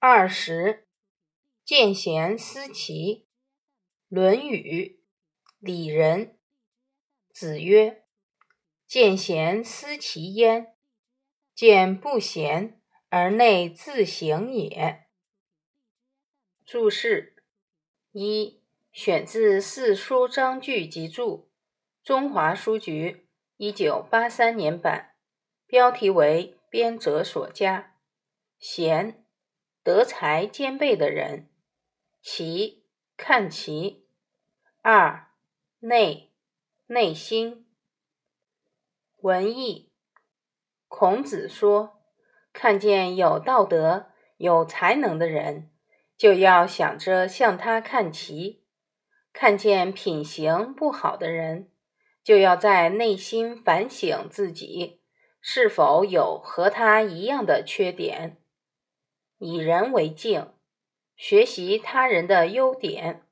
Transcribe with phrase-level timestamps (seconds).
[0.00, 0.86] 二十，
[1.64, 3.24] 见贤思齐。
[4.06, 5.00] 《论语·
[5.58, 6.26] 里仁》
[7.32, 8.04] 子曰
[8.86, 10.76] ：“见贤思齐焉，
[11.52, 15.08] 见不贤而内自省也。”
[16.64, 17.42] 注释
[18.12, 18.62] 一：
[18.92, 21.50] 选自《四书章句集注》，
[22.06, 23.26] 中华书局
[23.56, 25.16] 一九八三年版，
[25.66, 27.96] 标题为编者所加。
[28.60, 29.24] 贤。
[29.88, 31.48] 德才兼备的人，
[32.20, 32.84] 齐
[33.16, 34.06] 看齐。
[34.82, 35.28] 二
[35.78, 36.30] 内
[36.88, 37.66] 内心
[39.22, 39.90] 文艺。
[40.88, 42.02] 孔子说
[42.52, 45.70] ：“看见有道德、有才能的人，
[46.18, 48.60] 就要想着向他看齐；
[49.32, 51.70] 看见品行不好的人，
[52.22, 55.00] 就要在内心反省自己
[55.40, 58.36] 是否有和他一样的缺点。”
[59.38, 60.52] 以人为镜，
[61.16, 63.24] 学习他人的优点，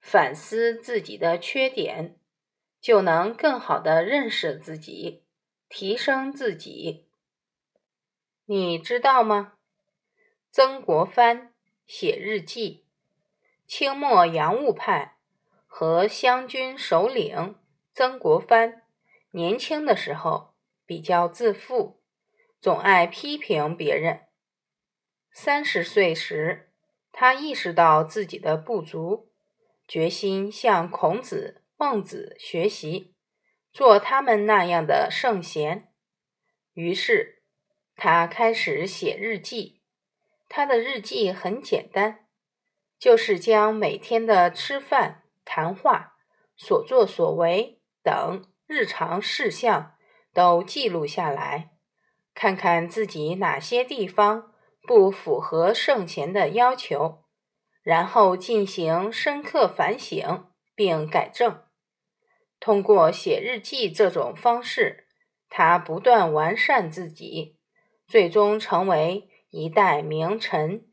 [0.00, 2.16] 反思自己的缺点，
[2.80, 5.24] 就能更好的认识自己，
[5.68, 7.08] 提升自己。
[8.44, 9.54] 你知道吗？
[10.50, 11.52] 曾国藩
[11.86, 12.84] 写日记，
[13.66, 15.16] 清末洋务派
[15.66, 17.56] 和湘军首领
[17.92, 18.82] 曾国藩
[19.30, 22.00] 年轻的时候比较自负，
[22.60, 24.26] 总爱批评别人。
[25.44, 26.70] 三十岁时，
[27.10, 29.32] 他意识到自己的不足，
[29.88, 33.16] 决心向孔子、孟子学习，
[33.72, 35.88] 做他们那样的圣贤。
[36.74, 37.42] 于是，
[37.96, 39.82] 他开始写日记。
[40.48, 42.28] 他的日记很简单，
[42.96, 46.12] 就是将每天的吃饭、谈话、
[46.56, 49.96] 所作所为等日常事项
[50.32, 51.72] 都记录下来，
[52.32, 54.51] 看看自己哪些地方。
[54.86, 57.24] 不符合圣贤的要求，
[57.82, 61.62] 然后进行深刻反省并改正。
[62.60, 65.08] 通过写日记这种方式，
[65.48, 67.58] 他不断完善自己，
[68.06, 70.91] 最终成为一代名臣。